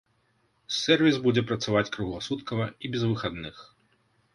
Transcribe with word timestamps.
Сэрвіс 0.77 1.19
будзе 1.27 1.45
працаваць 1.51 1.85
кругласуткава 1.99 2.65
і 2.87 2.95
без 2.97 3.03
выхадных. 3.13 3.55